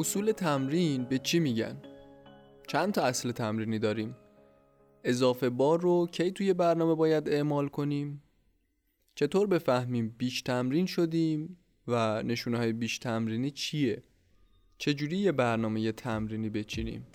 [0.00, 1.76] اصول تمرین به چی میگن؟
[2.68, 4.16] چند تا اصل تمرینی داریم؟
[5.04, 8.22] اضافه بار رو کی توی برنامه باید اعمال کنیم؟
[9.14, 11.58] چطور بفهمیم بیش تمرین شدیم
[11.88, 14.02] و نشونه های بیش تمرینی چیه؟
[14.78, 17.06] چجوری یه برنامه تمرینی بچینیم؟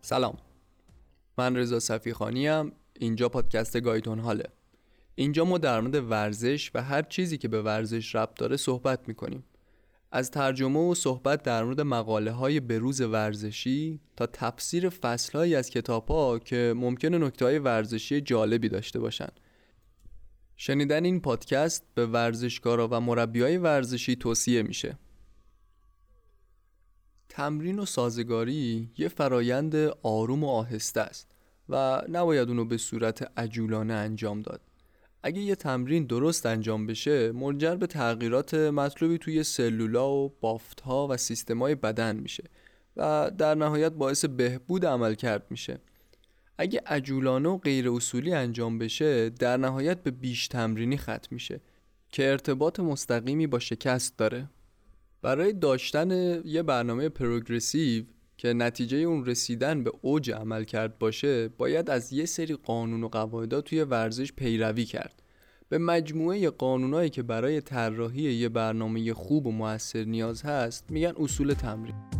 [0.00, 0.49] سلام
[1.40, 2.72] من رضا صفیخانی ام.
[2.98, 4.44] اینجا پادکست گایتون حاله.
[5.14, 9.44] اینجا ما در مورد ورزش و هر چیزی که به ورزش ربط داره صحبت می‌کنیم.
[10.12, 16.08] از ترجمه و صحبت در مورد مقاله های بروز ورزشی تا تفسیر فصل از کتاب
[16.08, 19.28] ها که ممکنه نکته های ورزشی جالبی داشته باشن.
[20.56, 24.98] شنیدن این پادکست به ورزشکارا و مربی های ورزشی توصیه میشه.
[27.28, 31.29] تمرین و سازگاری یه فرایند آروم و آهسته است.
[31.70, 34.60] و نباید اونو به صورت عجولانه انجام داد.
[35.22, 41.16] اگه یه تمرین درست انجام بشه منجر به تغییرات مطلوبی توی سلولا و بافتها و
[41.16, 42.44] سیستمای بدن میشه
[42.96, 45.78] و در نهایت باعث بهبود عمل کرد میشه.
[46.58, 51.60] اگه عجولانه و غیر اصولی انجام بشه در نهایت به بیش تمرینی ختم میشه
[52.08, 54.48] که ارتباط مستقیمی با شکست داره.
[55.22, 58.04] برای داشتن یه برنامه پروگرسیو
[58.40, 63.08] که نتیجه اون رسیدن به اوج عمل کرد باشه باید از یه سری قانون و
[63.08, 65.22] قواعد توی ورزش پیروی کرد.
[65.68, 71.52] به مجموعه قانونایی که برای طراحی یه برنامه خوب و موثر نیاز هست میگن اصول
[71.52, 72.19] تمرین.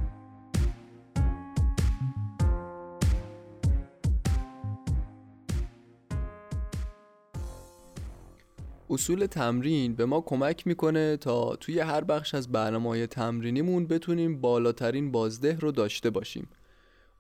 [8.91, 15.11] اصول تمرین به ما کمک می‌کنه تا توی هر بخش از برنامه تمرینیمون بتونیم بالاترین
[15.11, 16.49] بازده رو داشته باشیم.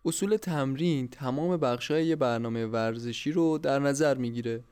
[0.04, 4.64] اصول تمرین تمام بخشای یه برنامه ورزشی رو در نظر می‌گیره.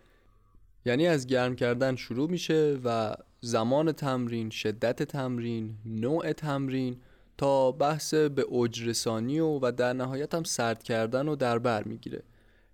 [0.84, 6.96] یعنی از گرم کردن شروع میشه و زمان تمرین، شدت تمرین، نوع تمرین
[7.38, 11.84] تا بحث به اوج رسانی و, و در نهایت هم سرد کردن رو در بر
[11.84, 12.22] می‌گیره.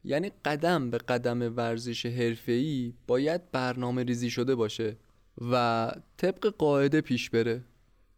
[0.04, 4.96] یعنی قدم به قدم ورزش حرفه‌ای باید برنامه ریزی شده باشه
[5.50, 7.64] و طبق قاعده پیش بره.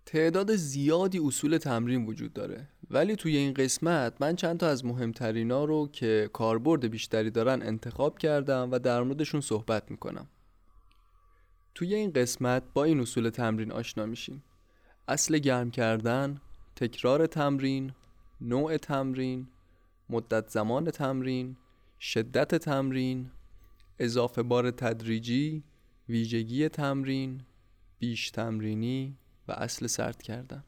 [0.07, 2.69] تعداد زیادی اصول تمرین وجود داره.
[2.91, 8.19] ولی توی این قسمت من چند تا از مهمترینا رو که کاربرد بیشتری دارن انتخاب
[8.19, 10.29] کردم و در موردشون صحبت می‌کنم.
[11.75, 14.45] توی این قسمت با این اصول تمرین آشنا میشیم.
[15.09, 16.41] اصل گرم کردن،
[16.77, 17.93] تکرار تمرین،
[18.41, 19.49] نوع تمرین،
[20.11, 21.57] مدت زمان تمرین،
[22.01, 23.31] شدت تمرین
[23.99, 25.63] اضافه بار تدریجی
[26.09, 27.41] ویژگی تمرین
[27.99, 29.17] بیش تمرینی
[29.49, 30.65] و اصل سرد کردن.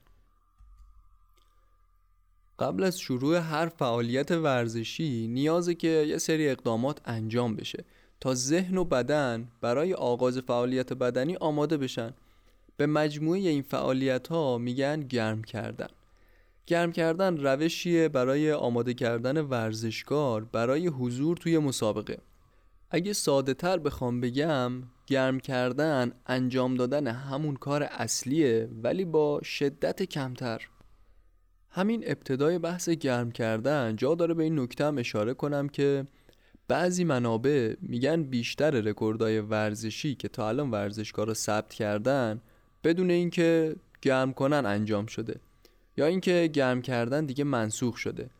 [2.59, 7.85] قبل از شروع هر فعالیت ورزشی نیازه که یه سری اقدامات انجام بشه
[8.21, 12.15] تا ذهن و بدن برای آغاز فعالیت بدنی آماده بشن.
[12.77, 15.89] به مجموعه این فعالیت ها میگن گرم کردن.
[16.69, 22.19] گرم کردن روشیه برای آماده کردن ورزشکار برای حضور توی مسابقه.
[22.91, 24.73] اگه ساده تر بخوام بگم
[25.07, 30.69] گرم کردن انجام دادن همون کار اصلیه ولی با شدت کمتر.
[31.71, 36.07] همین ابتدای بحث گرم کردن جا داره به این نکته هم اشاره کنم که
[36.69, 42.41] بعضی منابع میگن بیشتر رکوردهای ورزشی که تا الان ورزشکارا ثبت کردن
[42.85, 45.41] بدون اینکه گرم کنن انجام شده.
[45.99, 48.31] یا اینکه گرم کردن دیگه منسوخ شده.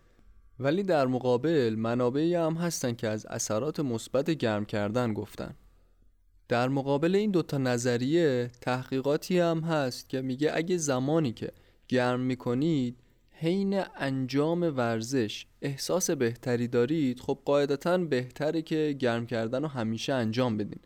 [0.61, 5.55] ولی در مقابل منابعی هم هستن که از اثرات مثبت گرم کردن گفتن.
[6.49, 11.53] در مقابل این دوتا نظریه تحقیقاتی هم هست که میگه اگه زمانی که
[11.89, 12.97] گرم می‌کنید
[13.31, 20.57] حین انجام ورزش احساس بهتری دارید خب قاعدتا بهتره که گرم کردن رو همیشه انجام
[20.57, 20.81] بدین.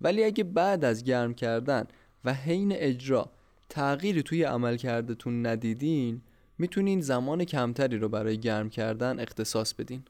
[0.00, 1.84] ولی اگه بعد از گرم کردن
[2.24, 3.35] و حین اجرا
[3.68, 6.22] تغییری توی عمل کردتون ندیدین
[6.58, 10.04] می‌تونین زمان کمتری رو برای گرم کردن اختصاص بدین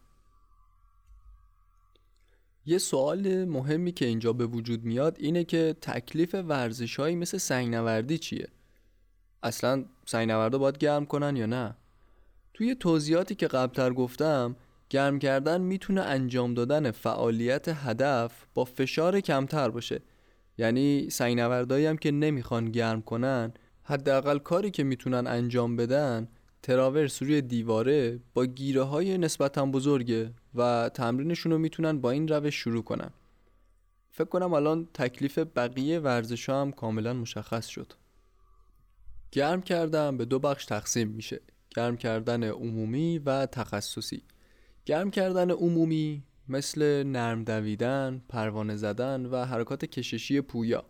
[2.67, 8.19] یه سوال مهمی که اینجا به وجود میاد اینه که تکلیف ورزش هایی مثل سنگنوردی
[8.19, 8.49] چیه؟
[9.43, 11.77] اصلا سنگنوردا باید گرم کنن یا نه؟
[12.55, 14.57] توی توضیحاتی که قبلتر گفتم
[14.91, 20.01] گرم کردن می‌تونه انجام دادن فعالیت هدف با فشار کمتر باشه
[20.59, 26.29] یعنی سنگنوردایی هم که نمی‌خوان گرم کنن حداقل کاری که می‌تونن انجام بدن
[26.63, 32.55] تراورس روی دیواره با گیره های نسبتا بزرگه و تمرینشون رو می‌تونن با این روش
[32.55, 33.11] شروع کنن.
[34.11, 37.93] فکر کنم الان تکلیف بقیه ورزش هم کاملا مشخص شد.
[39.33, 41.41] گرم کردن به دو بخش تقسیم میشه
[41.77, 44.23] گرم کردن عمومی و تخصصی.
[44.87, 50.85] گرم کردن عمومی مثل نرم دویدن، پروانه زدن و حرکات کششی پویا.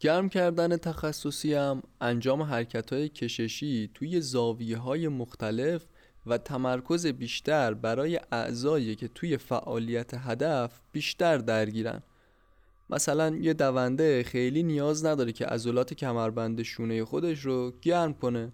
[0.00, 5.86] گرم کردن تخصصی هم انجام حرکت های کششی توی زاویه های مختلف
[6.26, 12.02] و تمرکز بیشتر برای اعضایی که توی فعالیت هدف بیشتر درگیرن.
[12.90, 18.52] مثلا یه دونده خیلی نیاز نداره که عضلات کمربند شونه خودش رو گرم کنه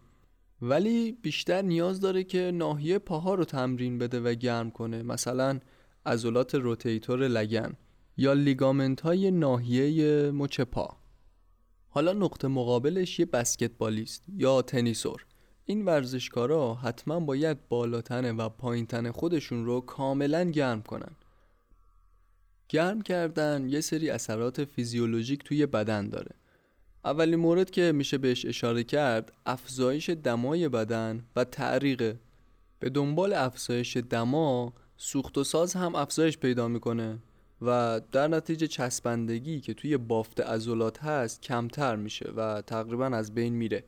[0.63, 5.03] ولی بیشتر نیاز داره که ناحیه پاها رو تمرین بده و گرم کنه.
[5.03, 5.61] مثلا
[6.11, 7.73] عضلات روتیتور لگن
[8.17, 10.97] یا لیگامنت های ناحیه مچ پا
[11.89, 15.27] حالا نقطه مقابلش یه بسکتبالیست یا تنیسور.
[15.65, 21.17] این ورزشکارا حتما باید بالاتنه و پایینتنه خودشون رو کاملا گرم کنن.
[22.69, 26.35] گرم کردن یه سری اثرات فیزیولوژیک توی بدن داره.
[27.05, 32.21] اولین مورد که میشه بهش اشاره کرد افزایش دمای بدن و تعریقه.
[32.79, 34.73] به دنبال افزایش دما
[35.03, 37.19] سوخت و ساز هم افزایش پیدا می‌کنه
[37.63, 43.55] و در نتیجه چسبندگی که توی بافت عضلات هست کمتر میشه و تقریبا از بین
[43.55, 43.85] میره.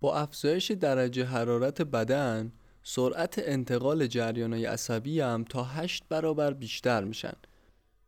[0.00, 2.52] با افزایش درجه حرارت بدن
[2.82, 7.34] سرعت انتقال جریانهای عصبی هم تا 8 برابر بیشتر میشن.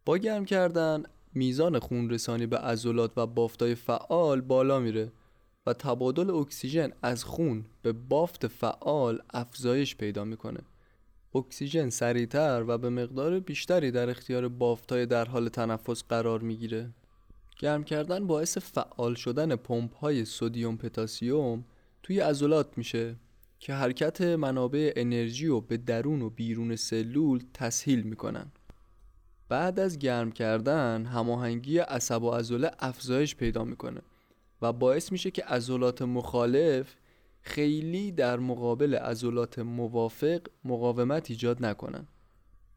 [0.04, 1.02] با گرم کردن
[1.34, 5.12] میزان خون رسانی به عضلات و بافتای فعال بالا میره
[5.66, 10.60] و تبادل اکسیژن از خون به بافت فعال افزایش پیدا می‌کنه.
[11.34, 16.90] اکسیژن سریعتر و به مقدار بیشتری در اختیار بافتای در حال تنفس قرار می‌گیره.
[17.58, 21.64] گرم کردن باعث فعال شدن پمپ های سودیوم پتاسیوم
[22.02, 23.16] توی عضلات میشه
[23.58, 28.52] که حرکت منابع انرژی رو به درون و بیرون سلول تسهیل می‌کنن.
[29.48, 34.00] بعد از گرم کردن هماهنگی عصب و عضله افزایش پیدا می‌کنه
[34.62, 36.94] و باعث میشه که عضلات مخالف
[37.40, 42.06] خیلی در مقابل عضلات موافق مقاومت ایجاد نکنن.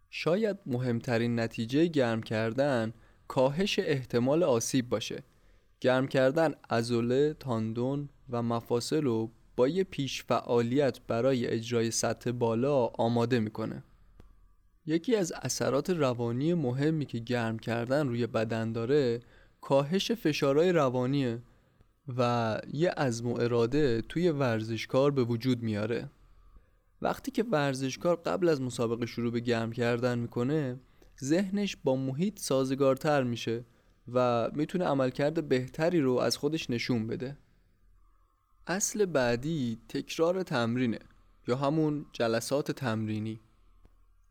[0.10, 2.94] شاید مهمترین نتیجه گرم کردن
[3.28, 5.24] کاهش احتمال آسیب باشه.
[5.82, 12.86] گرم کردن عضله، تاندون و مفاصل رو با یه پیش فعالیت برای اجرای سطح بالا
[12.86, 13.84] آماده می‌کنه.
[14.86, 19.20] یکی از اثرات روانی مهمی که گرم کردن روی بدن داره
[19.62, 21.42] کاهش فشارهای روانیه.
[22.18, 26.10] و یه عزم و اراده توی ورزشکار به وجود میاره.
[27.02, 30.80] وقتی که ورزشکار قبل از مسابقه شروع به گرم کردن می‌کنه
[31.24, 33.66] ذهنش با محیط سازگارتر میشه
[34.14, 37.38] و می‌تونه عملکرد بهتری رو از خودش نشون بده.
[38.68, 41.00] اصل بعدی تکرار تمرینه
[41.48, 43.40] یا همون جلسات تمرینی.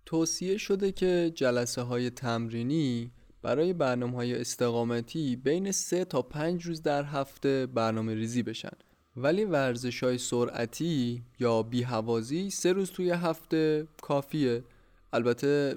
[0.07, 3.13] توصیه شده که جلسه های تمرینی
[3.43, 8.77] برای برنامه های استقامتی بین 3 تا 5 روز در هفته برنامه ریزی بشن.
[9.17, 14.65] ولی ورزش های سرعتی یا بیهوازی سه روز توی هفته کافیه.
[15.13, 15.77] البته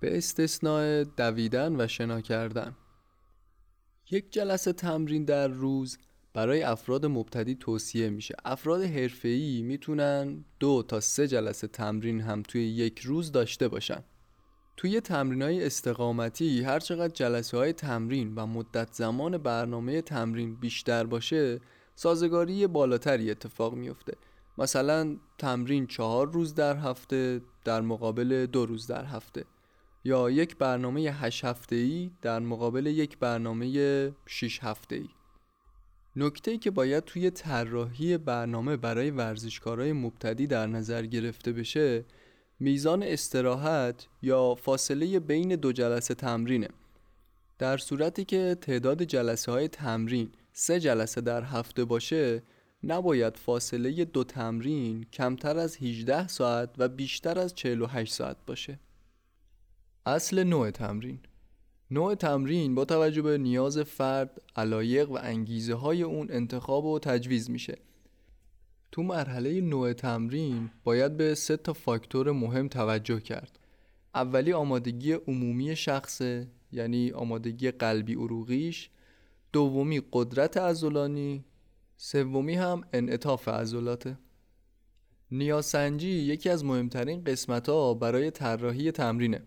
[0.00, 2.76] به استثناء دویدن و شنا کردن.
[4.10, 5.98] یک جلسه تمرین در روز
[6.34, 8.34] برای افراد مبتدی توصیه میشه.
[8.44, 14.04] افراد حرفه‌ای می‌تونن دو تا سه جلسه تمرین هم توی یک روز داشته باشن.
[14.76, 21.04] توی تمرین های استقامتی هر چقدر جلسه های تمرین و مدت زمان برنامه تمرین بیشتر
[21.04, 21.60] باشه
[21.94, 24.16] سازگاری بالاتری اتفاق میفته
[24.58, 29.44] مثلا تمرین چهار روز در هفته در مقابل دو روز در هفته.
[30.04, 35.08] یا یک برنامه هشت هفته ای در مقابل یک برنامه 6 هفته ای
[36.16, 42.04] نکته ای که باید توی طراحی برنامه برای ورزشکارای مبتدی در نظر گرفته بشه
[42.60, 46.68] میزان استراحت یا فاصله بین دو جلسه تمرینه.
[47.58, 52.42] در صورتی که تعداد جلسه های تمرین سه جلسه در هفته باشه
[52.84, 58.78] نباید فاصله دو تمرین کمتر از 18 ساعت و بیشتر از 48 ساعت باشه.
[60.06, 61.18] اصل نوع تمرین.
[61.90, 67.50] نوع تمرین با توجه به نیاز فرد، علایق و انگیزه های اون انتخاب و تجویز
[67.50, 67.78] میشه.
[68.94, 73.58] تو مرحله نوع تمرین باید به سه تا فاکتور مهم توجه کرد.
[74.14, 78.90] اولی آمادگی عمومی شخصه یعنی آمادگی قلبی عروقیش.
[79.52, 81.44] دومی قدرت عضلانی.
[81.96, 84.18] سومی هم انعطاف عضلاته.
[85.30, 89.42] نیاسنجی یکی از مهمترین قسمت ها برای طراحی تمرینه.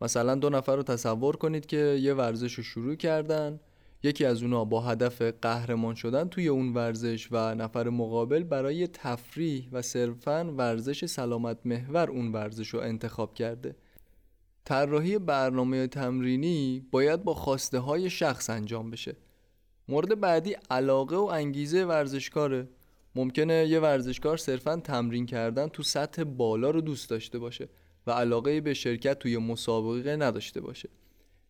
[0.00, 3.60] مثلا دو نفر رو تصور کنید که یه ورزش رو شروع کردن.
[4.02, 9.68] یکی از اونا با هدف قهرمان شدن توی اون ورزش و نفر مقابل برای تفریح
[9.72, 13.76] و صرفا ورزش سلامت محور اون ورزش رو انتخاب کرده.
[14.64, 19.16] طراحی برنامه تمرینی باید با خواسته های شخص انجام بشه.
[19.88, 22.68] مورد بعدی علاقه و انگیزه ورزشکاره.
[23.14, 27.68] ممکنه یه ورزشکار صرفا تمرین کردن تو سطح بالا رو دوست داشته باشه
[28.06, 30.88] و علاقه به شرکت توی مسابقه نداشته باشه.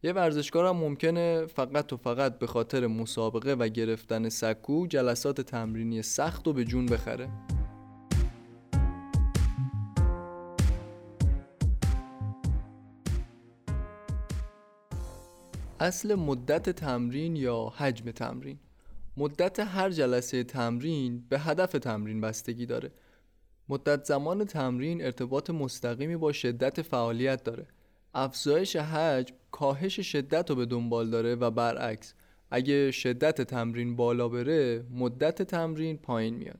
[0.02, 6.02] یه ورزشکار هم ممکنه فقط و فقط به خاطر مسابقه و گرفتن سکو جلسات تمرینی
[6.02, 7.28] سخت و به جون بخره.
[15.80, 18.58] اصل مدت تمرین یا حجم تمرین؟
[19.16, 22.90] مدت هر جلسه تمرین به هدف تمرین بستگی داره.
[23.68, 27.66] مدت زمان تمرین ارتباط مستقیمی با شدت فعالیت داره.
[28.14, 32.14] افزایش حجم کاهش شدت رو به دنبال داره و برعکس
[32.50, 36.58] اگه شدت تمرین بالا بره مدت تمرین پایین میاد.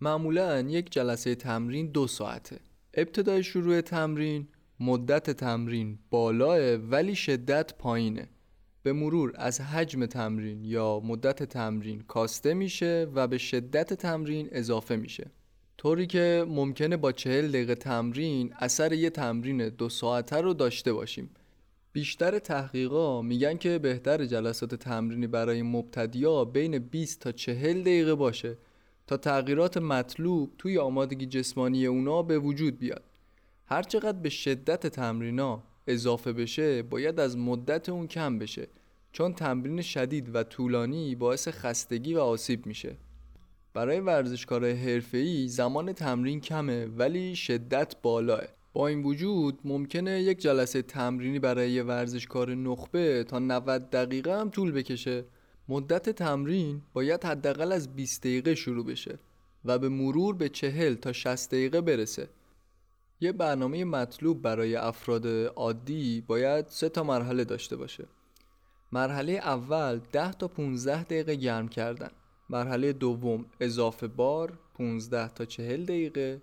[0.00, 2.58] معمولا یک جلسه تمرین دو ساعته.
[2.94, 4.48] ابتدای شروع تمرین
[4.80, 8.28] مدت تمرین بالاه ولی شدت پایینه.
[8.82, 14.96] به مرور از حجم تمرین یا مدت تمرین کاسته میشه و به شدت تمرین اضافه
[14.96, 15.30] میشه.
[15.78, 21.30] طوری که ممکنه با چهل دقیقه تمرین اثر یه تمرین دو ساعته رو داشته باشیم.
[21.92, 28.56] بیشتر تحقیقا میگن که بهتر جلسات تمرینی برای مبتدیا بین 20 تا 40 دقیقه باشه
[29.06, 33.02] تا تغییرات مطلوب توی آمادگی جسمانی اونا به وجود بیاد.
[33.66, 38.68] هرچقدر به شدت تمرینا اضافه بشه باید از مدت اون کم بشه
[39.12, 42.96] چون تمرین شدید و طولانی باعث خستگی و آسیب میشه.
[43.74, 48.59] برای ورزشکارای حرفه‌ای زمان تمرین کمه ولی شدت بالاه.
[48.72, 54.50] با این وجود ممکنه یک جلسه تمرینی برای یه ورزشکار نخبه تا 90 دقیقه هم
[54.50, 55.24] طول بکشه.
[55.68, 59.18] مدت تمرین باید حداقل از 20 دقیقه شروع بشه
[59.64, 62.28] و به مرور به 40 تا 60 دقیقه برسه.
[63.20, 68.04] یه برنامه مطلوب برای افراد عادی باید سه تا مرحله داشته باشه.
[68.92, 72.10] مرحله اول 10 تا 15 دقیقه گرم کردن.
[72.50, 76.42] مرحله دوم اضافه بار 15 تا 40 دقیقه.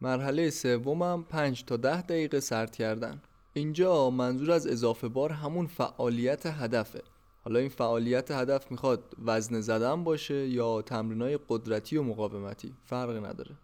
[0.00, 3.22] مرحله سومم 5 تا 10 دقیقه سرد کردن.
[3.52, 7.02] اینجا منظور از اضافه بار همون فعالیت هدفه.
[7.44, 12.74] حالا این فعالیت هدف می‌خواد وزن زدن باشه یا تمرینای قدرتی و مقاومتی.
[12.84, 13.56] فرق نداره.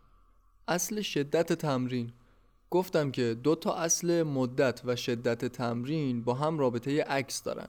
[0.69, 2.13] اصل شدت تمرین.
[2.71, 7.69] گفتم که دو تا اصل مدت و شدت تمرین با هم رابطه عکس دارن.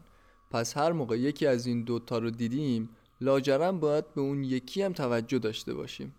[0.52, 2.90] پس هر موقع یکی از این دوتا رو دیدیم
[3.22, 6.16] لاجرم باید به اون یکی هم توجه داشته باشیم.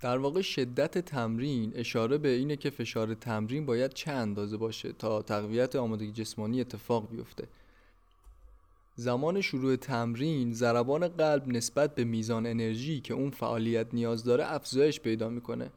[0.00, 5.22] در واقع شدت تمرین اشاره به اینه که فشار تمرین باید چه اندازه باشه تا
[5.22, 7.48] تقویت آمادگی جسمانی اتفاق بیفته.
[8.94, 15.00] زمان شروع تمرین ضربان قلب نسبت به میزان انرژی که اون فعالیت نیاز داره افزایش
[15.00, 15.70] پیدا می‌کنه.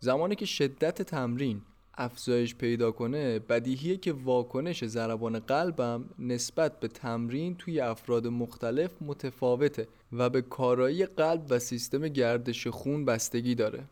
[0.00, 1.62] زمانی که شدت تمرین
[2.00, 9.88] افزایش پیدا کنه بدیهیه که واکنش ضربان قلبم نسبت به تمرین توی افراد مختلف متفاوته
[10.12, 13.84] و به کارایی قلب و سیستم گردش خون بستگی داره.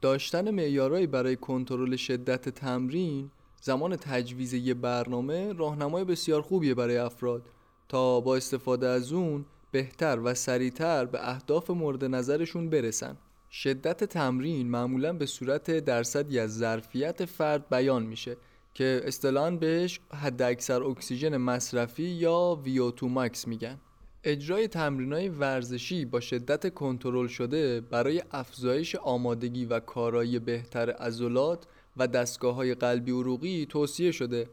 [0.00, 3.30] داشتن معیارهایی برای کنترل شدت تمرین
[3.62, 7.42] زمان تجویز یه برنامه راهنمای بسیار خوبیه برای افراد
[7.88, 13.16] تا با استفاده از اون بهتر و سریعتر به اهداف مورد نظرشون برسن.
[13.56, 18.36] شدت تمرین معمولا به صورت درصدی از ظرفیت فرد بیان میشه
[18.74, 23.78] که اصطلاحا بهش حداکثر اکسیژن مصرفی یا VO2 max میگن.
[24.24, 32.06] اجرای تمرینای ورزشی با شدت کنترل شده برای افزایش آمادگی و کارایی بهتر عضلات و
[32.06, 34.48] دستگاه های قلبی عروقی توصیه شده.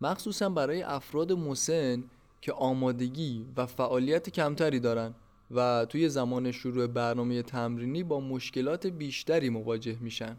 [0.00, 2.04] مخصوصا برای افراد مسن
[2.40, 5.14] که آمادگی و فعالیت کمتری دارند
[5.50, 10.36] و توی زمان شروع برنامه تمرینی با مشکلات بیشتری مواجه میشن.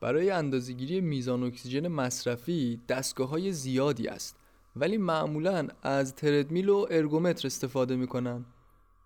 [0.00, 4.36] برای اندازهگیری میزان اکسیژن مصرفی دستگاه های زیادی است
[4.76, 8.44] ولی معمولا از تردمیل و ارگومتر استفاده می‌کنن.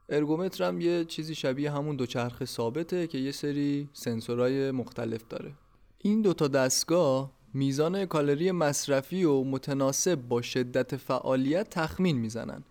[0.09, 5.53] ارگومتر هم یه چیزی شبیه همون دوچرخه ثابته که یه سری سنسورهای مختلف داره.
[5.99, 12.65] این دوتا دستگاه میزان کالری مصرفی و متناسب با شدت فعالیت تخمین می‌زنن.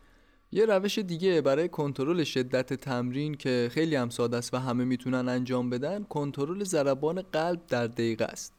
[0.52, 5.30] یه روش دیگه برای کنترل شدت تمرین که خیلی هم ساده است و همه می‌تونن
[5.30, 8.54] انجام بدن کنترل ضربان قلب در دقیقه است.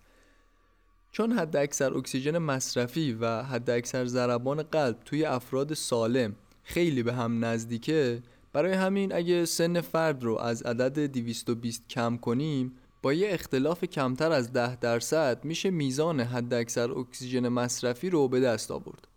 [1.12, 7.12] چون حد اکثر اکسیژن مصرفی و حد اکثر ضربان قلب توی افراد سالم خیلی به
[7.12, 13.28] هم نزدیکه برای همین اگه سن فرد رو از عدد 220 کم کنیم با یه
[13.30, 19.07] اختلاف کمتر از 10 درصد میشه میزان حد اکثر اکسیژن مصرفی رو به دست آورد.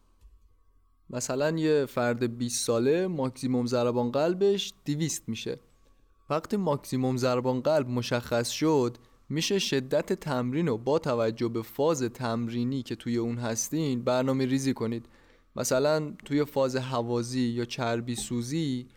[1.13, 5.59] مثلا یه فرد 20 ساله ماکسیموم ضربان قلبش 200 میشه.
[6.29, 8.97] وقتی ماکسیموم ضربان قلب مشخص شد
[9.29, 14.73] میشه شدت تمرین رو با توجه به فاز تمرینی که توی اون هستین برنامه ریزی
[14.73, 15.05] کنید.
[15.55, 18.87] مثلا توی فاز هوازی یا چربی سوزی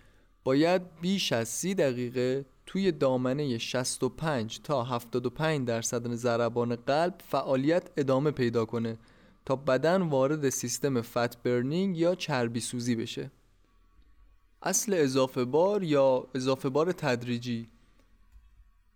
[0.44, 8.30] باید بیش از سی دقیقه توی دامنه 65 تا 75 درصد ضربان قلب فعالیت ادامه
[8.30, 8.98] پیدا کنه.
[9.44, 13.30] تا بدن وارد سیستم فت برنینگ یا چربی سوزی بشه.
[14.62, 17.68] اصل اضافه بار یا اضافه بار تدریجی.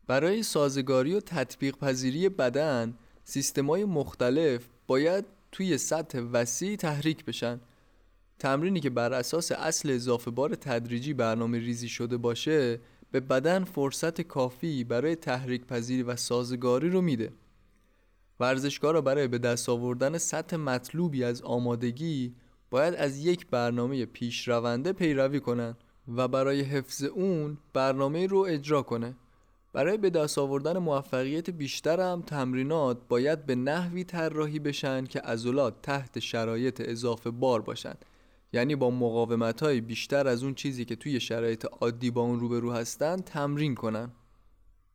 [0.07, 7.61] برای سازگاری و تطبیق پذیری بدن سیستمای مختلف باید توی سطح وسیع تحریک بشن.
[8.38, 14.21] تمرینی که بر اساس اصل اضافه بار تدریجی برنامه ریزی شده باشه به بدن فرصت
[14.21, 17.33] کافی برای تحریک پذیری و سازگاری رو میده.
[18.40, 22.35] ورزشکار را برای به دست آوردن سطح مطلوبی از آمادگی
[22.71, 25.76] باید از یک برنامه پیشرونده پیروی کنند
[26.16, 29.16] و برای حفظ اون برنامه رو اجرا کنه.
[29.73, 35.83] برای به دست آوردن موفقیت بیشتر هم تمرینات باید به نحوی طراحی بشن که عضلات
[35.83, 37.95] تحت شرایط اضافه بار باشن.
[38.52, 42.73] یعنی با مقاومت های بیشتر از اون چیزی که توی شرایط عادی با اون روبرو
[42.73, 44.11] هستن تمرین کنن.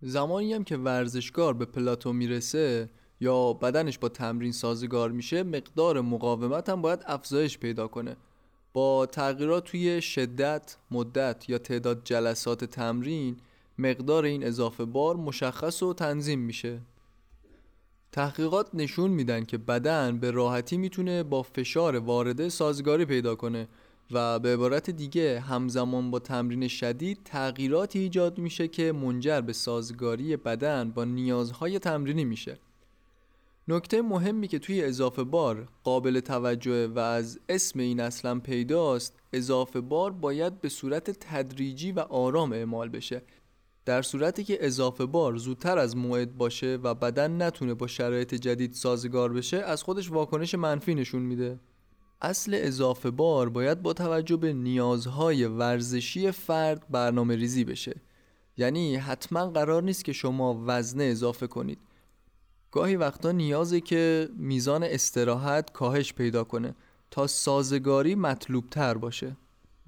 [0.01, 2.89] زمانی هم که ورزشکار به پلاتو می‌رسه
[3.19, 8.15] یا بدنش با تمرین سازگار میشه مقدار مقاومت هم باید افزایش پیدا کنه.
[8.73, 13.37] با تغییرات توی شدت، مدت یا تعداد جلسات تمرین
[13.77, 16.81] مقدار این اضافه بار مشخص و تنظیم میشه.
[18.11, 23.67] تحقیقات نشون میدن که بدن به راحتی می‌تونه با فشار وارده سازگاری پیدا کنه
[24.11, 30.37] و به عبارت دیگه همزمان با تمرین شدید تغییراتی ایجاد میشه که منجر به سازگاری
[30.37, 32.59] بدن با نیازهای تمرینی میشه.
[33.67, 39.81] نکته مهمی که توی اضافه بار قابل توجه و از اسم این اصلا پیداست اضافه
[39.81, 43.21] بار باید به صورت تدریجی و آرام اعمال بشه.
[43.85, 48.73] در صورتی که اضافه بار زودتر از موعد باشه و بدن نتونه با شرایط جدید
[48.73, 51.59] سازگار بشه از خودش واکنش منفی نشون میده.
[52.21, 58.01] اصل اضافه بار باید با توجه به نیازهای ورزشی فرد برنامه ریزی بشه.
[58.57, 61.79] یعنی حتما قرار نیست که شما وزنه اضافه کنید.
[62.73, 66.75] گاهی وقتا نیازه که میزان استراحت کاهش پیدا کنه
[67.11, 69.37] تا سازگاری مطلوب تر باشه.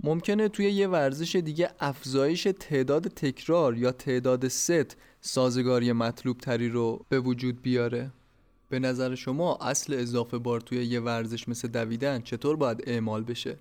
[0.03, 7.05] ممکنه توی یه ورزش دیگه افزایش تعداد تکرار یا تعداد ست سازگاری مطلوب تری رو
[7.09, 8.11] به وجود بیاره.
[8.69, 13.57] به نظر شما اصل اضافه بار توی یه ورزش مثل دویدن چطور باید اعمال بشه؟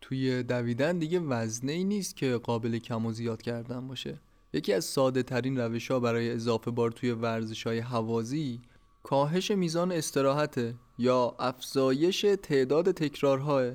[0.00, 4.18] توی دویدن دیگه وزنه ای نیست که قابل کم و زیاد کردن باشه.
[4.54, 8.60] یکی از ساده ترین روش ها برای اضافه بار توی ورزش های حوازی
[9.02, 13.72] کاهش میزان استراحت یا افزایش تعداد تکرارهای.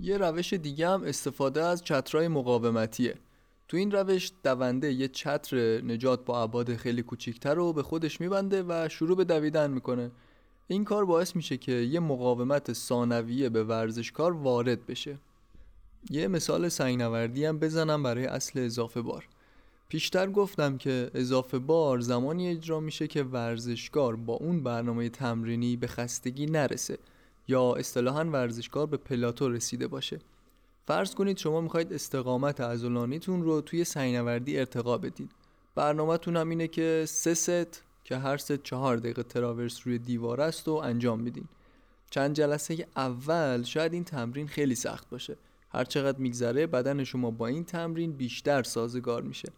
[0.00, 3.14] یه روش دیگه هم استفاده از چترهای مقاومتیه.
[3.68, 8.62] تو این روش دونده یه چتر نجات با عباد خیلی کوچیکتر رو به خودش میبنده
[8.62, 10.10] و شروع به دویدن می‌کنه.
[10.68, 15.18] این کار باعث میشه که یه مقاومت ثانویه به ورزشکار وارد بشه.
[16.10, 19.28] یه مثال سنگنوردی هم بزنم برای اصل اضافه بار.
[19.88, 25.86] پیشتر گفتم که اضافه بار زمانی اجرا میشه که ورزشکار با اون برنامه تمرینی به
[25.86, 26.98] خستگی نرسه
[27.48, 30.18] یا اصطلاحا ورزشکار به پلاتو رسیده باشه.
[30.86, 35.30] فرض کنید شما می‌خواید استقامت عضلانیتون رو توی سینوردی ارتقا بدید
[35.74, 40.68] برنامهتون هم اینه که سه ست که هر ست چهار دقیقه تراورس روی دیوار است
[40.68, 41.48] و انجام میدین.
[42.10, 45.36] چند جلسه اول شاید این تمرین خیلی سخت باشه.
[45.70, 49.52] هر چقدر میگذره بدن شما با این تمرین بیشتر سازگار میشه.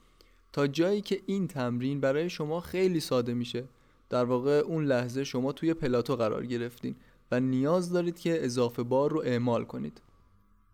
[0.52, 3.64] تا جایی که این تمرین برای شما خیلی ساده میشه.
[4.10, 6.96] در واقع اون لحظه شما توی پلاتو قرار گرفتین
[7.30, 10.02] و نیاز دارید که اضافه بار رو اعمال کنید.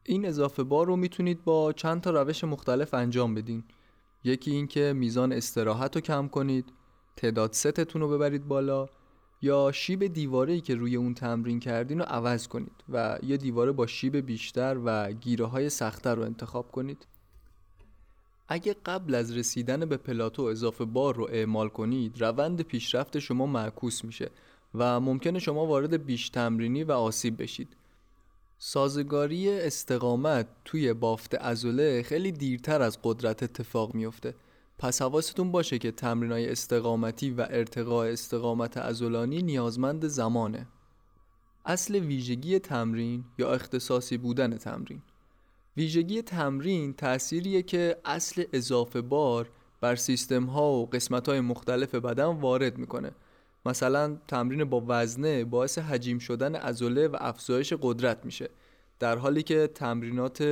[0.07, 3.65] این اضافه بار رو می‌تونید با چند تا روش مختلف انجام بدین.
[4.25, 6.73] یکی این که میزان استراحت رو کم کنید
[7.17, 8.89] تعداد ستتون رو ببرید بالا
[9.43, 13.87] یا شیب دیواره که روی اون تمرین کردین رو عوض کنید و یه دیواره با
[13.87, 17.07] شیب بیشتر و گیره های سختتر رو انتخاب کنید.
[18.48, 24.04] اگه قبل از رسیدن به پلاتو اضافه بار رو اعمال کنید روند پیشرفت شما معکوس
[24.04, 24.30] میشه
[24.74, 27.76] و ممکنه شما وارد بیش تمرینی و آسیب بشید.
[28.59, 34.35] سازگاری استقامت توی بافت ازوله خیلی دیرتر از قدرت اتفاق میفته
[34.78, 40.66] پس حواستون باشه که تمرینای استقامتی و ارتقاء استقامت ازولانی نیازمند زمانه.
[41.66, 45.02] اصل ویژگی تمرین یا اختصاصی بودن تمرین؟
[45.77, 49.49] ویژگی تمرین تأثیریه که اصل اضافه بار
[49.81, 53.11] بر سیستم ها و قسمت های مختلف بدن وارد می‌کنه.
[53.67, 58.49] مثلا تمرین با وزنه باعث حجیم شدن عضله و افزایش قدرت میشه.
[58.99, 60.43] در حالی که تمرینات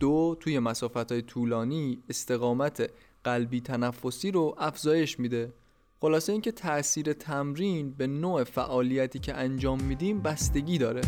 [0.00, 2.90] دو توی مسافت های طولانی استقامت
[3.24, 5.52] قلبی تنفسی رو افزایش میده.
[6.00, 11.00] خلاصه اینکه تاثیر تمرین به نوع فعالیتی که انجام میدیم بستگی داره.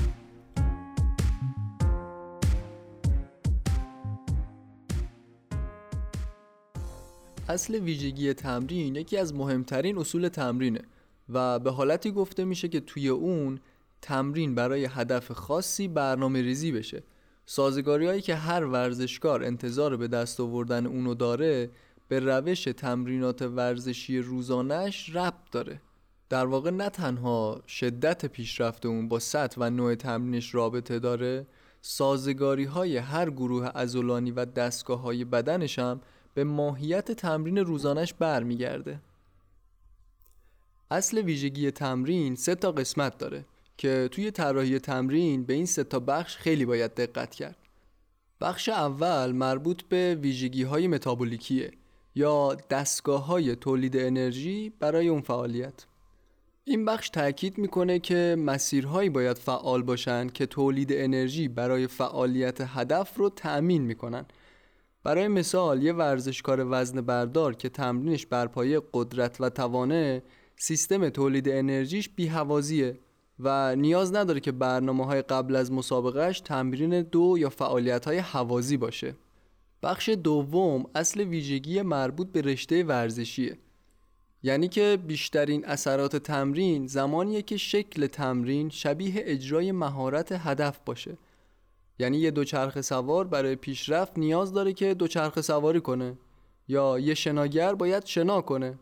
[7.50, 10.80] اصل ویژگی تمرین یکی از مهمترین اصول تمرینه
[11.28, 13.60] و به حالتی گفته میشه که توی اون
[14.02, 17.02] تمرین برای هدف خاصی برنامه ریزی بشه.
[17.46, 21.70] سازگاری هایی که هر ورزشکار انتظار به دست آوردن اونو داره
[22.08, 25.80] به روش تمرینات ورزشی روزانش ربط داره.
[26.28, 31.46] در واقع نه تنها شدت پیشرفت اون با سطح و نوع تمرینش رابطه داره
[31.82, 36.00] سازگاری های هر گروه ازولانی و دستگاه های بدنش هم
[36.40, 39.00] به ماهیت تمرین روزانش برمیگرده.
[40.90, 43.44] اصل ویژگی تمرین سه تا قسمت داره
[43.76, 47.56] که توی طراحی تمرین به این سه تا بخش خیلی باید دقت کرد.
[48.40, 51.70] بخش اول مربوط به ویژگی های متابولیکیه
[52.14, 55.86] یا دستگاه های تولید انرژی برای اون فعالیت.
[56.64, 63.16] این بخش تاکید می‌کنه که مسیرهایی باید فعال باشن که تولید انرژی برای فعالیت هدف
[63.16, 64.26] رو تأمین می‌کنن
[65.02, 70.22] برای مثال یه ورزشکار وزن بردار که تمرینش بر پایه قدرت و توانه
[70.56, 72.98] سیستم تولید انرژیش بیهوازیه
[73.40, 78.76] و نیاز نداره که برنامه های قبل از مسابقهش تمرین دو یا فعالیت های حوازی
[78.76, 79.14] باشه.
[79.82, 83.58] بخش دوم اصل ویژگی مربوط به رشته ورزشیه.
[84.42, 91.16] یعنی که بیشترین اثرات تمرین زمانیه که شکل تمرین شبیه اجرای مهارت هدف باشه.
[92.00, 96.18] یعنی یه دوچرخه سوار برای پیشرفت نیاز داره که دوچرخه سواری کنه.
[96.68, 98.78] یا یه شناگر باید شنا کنه.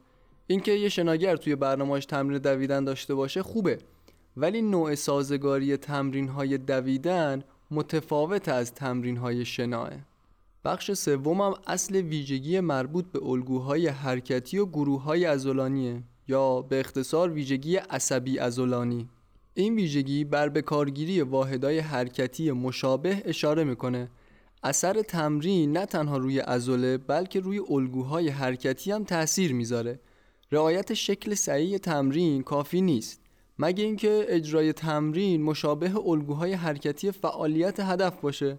[0.46, 3.78] اینکه یه شناگر توی برنامه‌اش تمرین دویدن داشته باشه خوبه.
[4.36, 9.90] ولی نوع سازگاری تمرین های دویدن متفاوت از تمرین های شناه.
[10.64, 17.32] بخش سوم اصل ویژگی مربوط به الگوهای حرکتی و گروه های ازولانیه یا به اختصار
[17.32, 19.08] ویژگی عصبی ازولانی.
[19.58, 24.10] این ویژگی بر به کارگیری واحدهای حرکتی مشابه اشاره می‌کنه.
[24.62, 30.00] اثر تمرین نه تنها روی ازوله بلکه روی الگوهای حرکتی هم تاثیر می‌ذاره.
[30.52, 33.20] رعایت شکل صحیح تمرین کافی نیست
[33.58, 38.58] مگه اینکه اجرای تمرین مشابه الگوهای حرکتی فعالیت هدف باشه.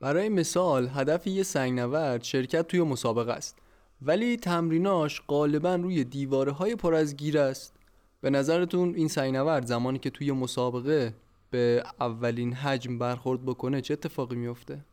[0.00, 3.58] برای مثال هدف یه سنگنورد شرکت توی مسابقه است
[4.02, 7.77] ولی تمریناش غالبا روی دیواره های پر از گیر است.
[8.20, 11.14] به نظرتون این سنگنورد زمانی که توی مسابقه
[11.50, 14.84] به اولین حجم برخورد بکنه چه اتفاقی میفته؟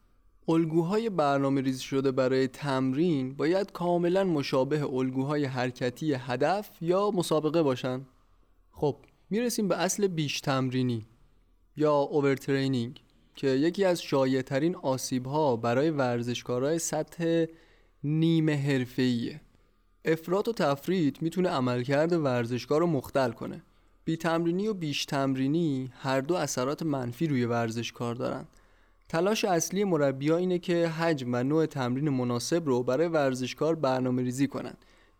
[0.47, 8.05] الگوهای برنامه ریزی شده برای تمرین باید کاملا مشابه الگوهای حرکتی هدف یا مسابقه باشن
[8.71, 8.97] خب
[9.29, 11.05] می‌رسیم به اصل بیش تمرینی
[11.77, 13.01] یا اوورترینینگ
[13.35, 17.45] که یکی از شایعترین آسیب ها برای ورزشکارای سطح
[18.03, 19.41] نیمه حرفه‌ایه
[20.05, 23.63] افراط و تفرید می‌تونه عملکرد ورزشکار رو مختل کنه.
[24.05, 28.45] بی تمرینی و بیش تمرینی هر دو اثرات منفی روی ورزشکار دارن.
[29.09, 34.47] تلاش اصلی مربی اینه که حجم و نوع تمرین مناسب رو برای ورزشکار برنامه ریزی
[34.47, 34.73] کنن.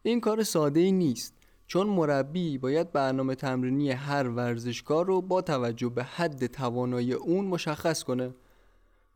[0.04, 1.34] این کار ساده ای نیست
[1.68, 8.04] چون مربی باید برنامه تمرینی هر ورزشکار رو با توجه به حد توانایی اون مشخص
[8.04, 8.34] کنه.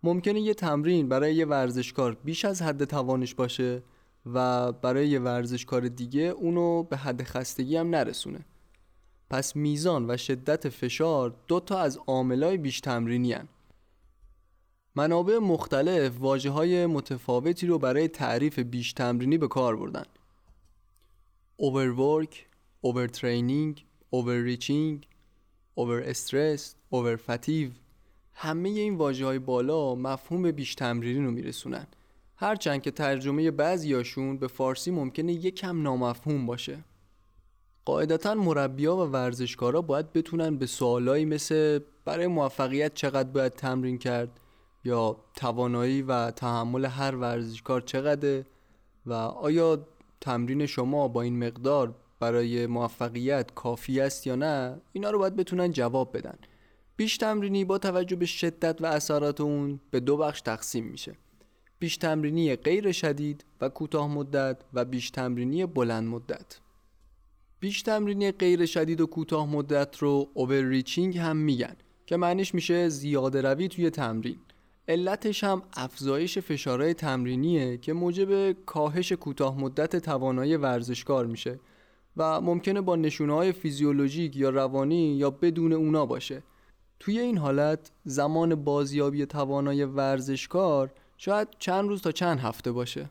[0.03, 3.83] ممکنه یه تمرین برای یه ورزشکار بیش از حد توانش باشه.
[4.25, 8.45] و برای یه ورزشکار دیگه اونو به حد خستگی هم نرسونه.
[9.29, 13.47] پس میزان و شدت فشار دو تا از عاملای بیش تمرینی هن.
[14.95, 20.05] منابع مختلف واجه های متفاوتی رو برای تعریف بیش تمرینی به کار بردن.
[21.61, 22.33] overwork,
[22.87, 23.73] overtraining,
[24.13, 24.97] overreaching,
[25.77, 27.71] overstress, overfatigue
[28.33, 31.87] همه این واجه های بالا مفهوم بیش تمرینی رو میرسونن.
[32.41, 36.83] هرچند که ترجمه بعضیاشون به فارسی ممکنه یکم نامفهوم باشه.
[37.85, 44.39] قاعدتا مربیا و ورزشکارا باید بتونن به سوالایی مثل برای موفقیت چقدر باید تمرین کرد
[44.83, 48.45] یا توانایی و تحمل هر ورزشکار چقدره
[49.05, 49.87] و آیا
[50.21, 55.71] تمرین شما با این مقدار برای موفقیت کافی است یا نه اینا رو باید بتونن
[55.71, 56.37] جواب بدن.
[56.95, 61.15] بیش تمرینی با توجه به شدت و اثرات اون به دو بخش تقسیم میشه.
[61.79, 66.59] بیش تمرینی غیر شدید و کوتاه مدت و بیش تمرینی بلند مدت.
[67.59, 73.41] بیش تمرینی غیر شدید و کوتاه مدت رو اوورریچینگ هم میگن که معنیش میشه زیاده
[73.41, 74.39] روی توی تمرین.
[74.87, 81.59] علتش هم افزایش فشارهای تمرینیه که موجب کاهش کوتاه مدت توانایی ورزشکار میشه
[82.17, 86.43] و ممکنه با نشونه فیزیولوژیک یا روانی یا بدون اونا باشه.
[86.99, 93.09] توی این حالت زمان بازیابی توانایی ورزشکار شاید چند روز تا چند هفته باشه.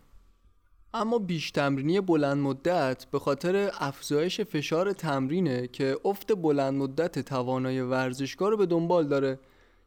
[0.94, 7.80] اما بیش تمرینی بلند مدت به خاطر افزایش فشار تمرینه که افت بلند مدت توانایی
[7.80, 9.38] ورزشکار رو به دنبال داره.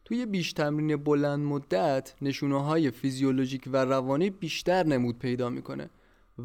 [0.04, 5.90] توی بیش تمرین بلند مدت نشونه های فیزیولوژیک و روانی بیشتر نمود پیدا می‌کنه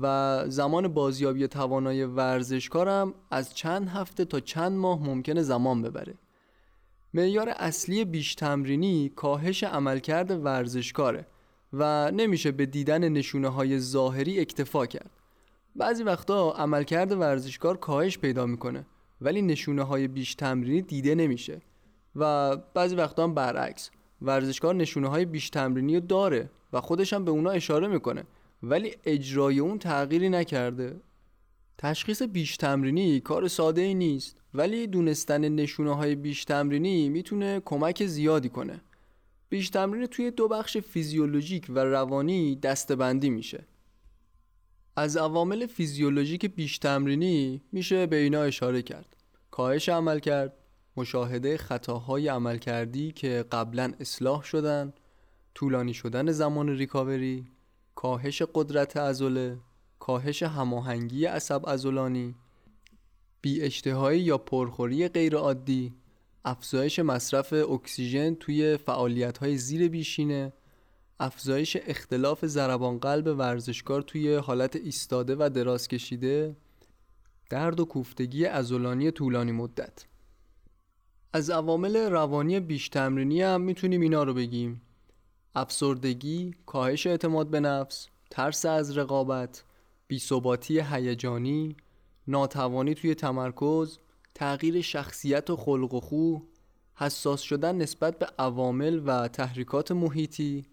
[0.02, 6.14] و زمان بازیابی توانای ورزشکارم از چند هفته تا چند ماه ممکنه زمان ببره.
[7.14, 11.26] معیار اصلی بیش تمرینی کاهش عملکرد ورزشکاره.
[11.74, 15.12] و نمیشه به دیدن نشونه های ظاهری اکتفا کرد.
[15.76, 18.86] بعضی وقتا عملکرد ورزشکار کاهش پیدا می‌کنه
[19.22, 21.62] ولی نشونه های بیش تمرینی دیده نمیشه.
[22.16, 27.32] و بعضی وقتا هم برعکس ورزشکار نشونه های بیش تمرینی داره و خودش هم به
[27.32, 28.24] اونا اشاره می‌کنه
[28.64, 31.02] ولی اجرای اون تغییری نکرده.
[31.78, 38.06] تشخیص بیش تمرینی کار ساده ای نیست ولی دونستن نشونه های بیش تمرینی می‌تونه کمک
[38.06, 38.82] زیادی کنه.
[39.50, 43.68] بیش تمرین توی دو بخش فیزیولوژیک و روانی دستبندی میشه.
[44.96, 49.16] از عوامل فیزیولوژیک بیش تمرینی میشه به اینا اشاره کرد.
[49.52, 50.54] کاهش عمل کرد
[50.98, 54.94] مشاهده خطاهای عمل کردی که قبلا اصلاح شدن
[55.54, 57.48] طولانی شدن زمان ریکاوری
[57.96, 59.58] کاهش قدرت عضله
[60.00, 62.36] کاهش هماهنگی عصب عضلانی
[63.42, 63.70] بی
[64.14, 65.94] یا پرخوری غیرعادی
[66.50, 70.54] افزایش مصرف اکسیژن توی فعالیت های زیر بیشینه.
[71.20, 76.56] افزایش اختلاف ضربان قلب ورزشکار توی حالت ایستاده و دراز کشیده.
[77.50, 80.06] درد و کوفتگی عضلانی طولانی مدت.
[81.34, 84.82] از عوامل روانی بیش تمرینی هم می‌تونیم اینا رو بگیم.
[85.56, 89.64] افسردگی، کاهش اعتماد به نفس، ترس از رقابت،
[90.08, 91.76] بیثباتی هیجانی،
[92.28, 94.00] ناتوانی توی تمرکز،
[94.38, 96.38] تغییر شخصیت و خلق و خو،
[96.96, 100.66] حساس شدن نسبت به عوامل و تحریکات محیطی.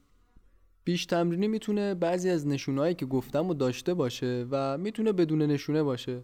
[0.85, 5.83] بیش تمرینی می‌تونه بعضی از نشونهایی که گفتم و داشته باشه و می‌تونه بدون نشونه
[5.83, 6.23] باشه.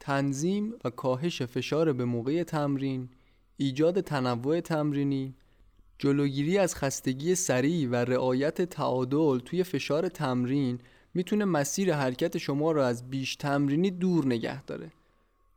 [0.00, 3.08] تنظیم و کاهش فشار به موقع تمرین
[3.56, 5.34] ایجاد تنوع تمرینی
[5.98, 10.78] جلوگیری از خستگی سریع و رعایت تعادل توی فشار تمرین
[11.14, 14.90] می‌تونه مسیر حرکت شما رو از بیش تمرینی دور نگه داره.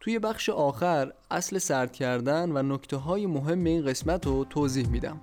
[0.01, 5.21] توی بخش آخر اصل سرد کردن و نکته های مهم این قسمت رو توضیح میدم.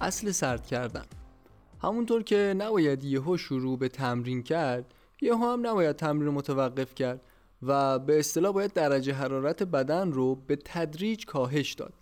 [0.00, 1.04] اصل سرد کردن.
[1.82, 7.20] همونطور که نباید یهو شروع به تمرین کرد یهو هم نباید تمرین متوقف کرد
[7.62, 11.92] و به اصطلاح باید درجه حرارت بدن رو به تدریج کاهش داد.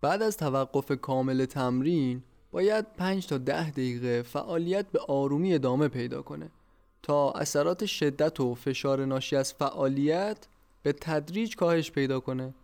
[0.00, 6.22] بعد از توقف کامل تمرین باید 5 تا 10 دقیقه فعالیت به آرومی ادامه پیدا
[6.22, 6.50] کنه
[7.02, 10.46] تا اثرات شدت و فشار ناشی از فعالیت
[10.82, 12.54] به تدریج کاهش پیدا کنه.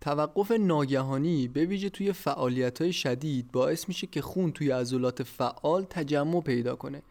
[0.00, 5.84] توقف ناگهانی به ویژه توی فعالیت های شدید باعث میشه که خون توی عضلات فعال
[5.84, 7.02] تجمع پیدا کنه.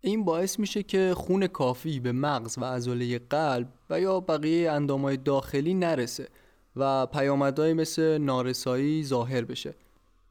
[0.00, 5.16] این باعث میشه که خون کافی به مغز و عضله قلب و یا بقیه اندامهای
[5.16, 6.28] داخلی نرسه
[6.76, 9.74] و پیامدهایی مثل نارسایی ظاهر بشه.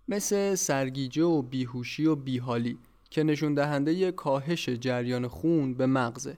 [0.07, 2.77] مثل سرگیجه و بیهوشی و بیحالی
[3.09, 6.37] که نشون دهنده کاهش جریان خون به مغزه.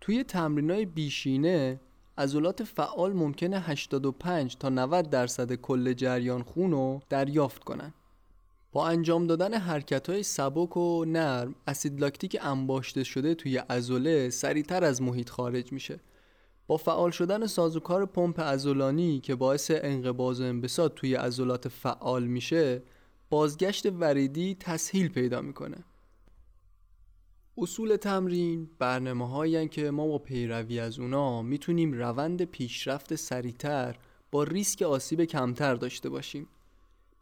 [0.00, 1.80] توی تمرینای بیشینه
[2.18, 7.94] عضلات فعال ممکنه 85 تا 90 درصد کل جریان خون رو دریافت کنن.
[8.72, 14.84] با انجام دادن حرکت های سبک و نرم اسید لاکتیک انباشته شده توی عضله سریعتر
[14.84, 16.00] از محیط خارج میشه.
[16.66, 22.82] با فعال شدن سازوکار پمپ عضلانی که باعث انقباض و انبساط توی عضلات فعال میشه
[23.30, 25.84] بازگشت وریدی تسهیل پیدا می‌کنه.
[27.58, 33.96] اصول تمرین برنامه هایی که ما با پیروی از اونا می‌تونیم روند پیشرفت سریعتر
[34.30, 36.46] با ریسک آسیب کمتر داشته باشیم.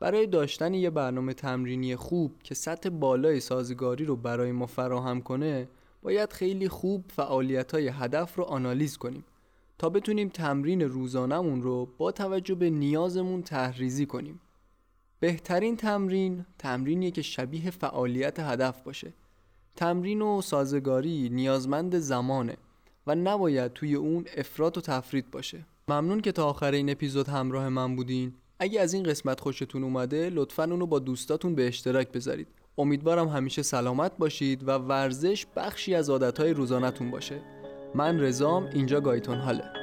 [0.01, 5.69] برای داشتن یه برنامه تمرینی خوب که سطح بالای سازگاری رو برای ما فراهم کنه
[6.03, 9.25] باید خیلی خوب فعالیت های هدف رو آنالیز کنیم
[9.79, 14.41] تا بتونیم تمرین روزانمون رو با توجه به نیازمون تحریزی کنیم.
[15.21, 19.13] بهترین تمرین تمرینیه که شبیه فعالیت هدف باشه.
[19.77, 22.57] تمرین و سازگاری نیازمند زمانه
[23.07, 25.67] و نباید توی اون افراط و تفرید باشه.
[25.89, 28.35] ممنون که تا آخر این اپیزود همراه من بودین.
[28.59, 32.49] اگه از این قسمت خوشتون اومده لطفا اونو با دوستاتون به اشتراک بذارید.
[32.79, 37.41] امیدوارم همیشه سلامت باشید و ورزش بخشی از عادتهای روزانتون باشه.
[37.95, 39.76] من رزام اینجا گایتون حاله